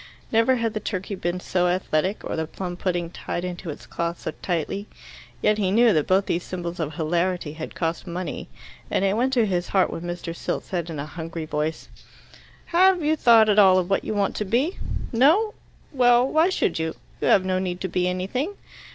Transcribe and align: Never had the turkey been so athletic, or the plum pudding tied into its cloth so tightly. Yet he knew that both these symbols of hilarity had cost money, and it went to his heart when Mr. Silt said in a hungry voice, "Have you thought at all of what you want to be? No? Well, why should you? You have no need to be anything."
Never 0.31 0.55
had 0.55 0.73
the 0.73 0.79
turkey 0.79 1.13
been 1.13 1.39
so 1.39 1.67
athletic, 1.67 2.25
or 2.27 2.35
the 2.35 2.47
plum 2.47 2.75
pudding 2.75 3.11
tied 3.11 3.45
into 3.45 3.69
its 3.69 3.85
cloth 3.85 4.19
so 4.19 4.31
tightly. 4.41 4.87
Yet 5.43 5.59
he 5.59 5.69
knew 5.69 5.93
that 5.93 6.07
both 6.07 6.25
these 6.25 6.41
symbols 6.41 6.79
of 6.79 6.95
hilarity 6.95 7.53
had 7.53 7.75
cost 7.75 8.07
money, 8.07 8.49
and 8.89 9.05
it 9.05 9.15
went 9.15 9.31
to 9.33 9.45
his 9.45 9.67
heart 9.67 9.91
when 9.93 10.01
Mr. 10.01 10.35
Silt 10.35 10.63
said 10.63 10.89
in 10.89 10.97
a 10.97 11.05
hungry 11.05 11.45
voice, 11.45 11.87
"Have 12.65 13.03
you 13.03 13.15
thought 13.15 13.47
at 13.47 13.59
all 13.59 13.77
of 13.77 13.91
what 13.91 14.03
you 14.03 14.15
want 14.15 14.35
to 14.37 14.43
be? 14.45 14.75
No? 15.11 15.53
Well, 15.93 16.27
why 16.27 16.49
should 16.49 16.79
you? 16.79 16.95
You 17.21 17.27
have 17.27 17.45
no 17.45 17.59
need 17.59 17.79
to 17.81 17.87
be 17.87 18.07
anything." 18.07 18.55